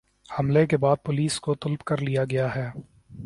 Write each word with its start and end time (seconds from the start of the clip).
حملے 0.29 0.65
کے 0.67 0.77
بعد 0.77 1.03
پولیس 1.03 1.39
کو 1.39 1.55
طلب 1.55 1.83
کر 1.83 2.01
لیا 2.01 2.23
گیا 2.25 2.47
ہے 2.55 2.69